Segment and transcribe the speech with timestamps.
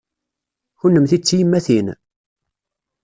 [0.79, 1.87] Kennemti d tiyemmatin?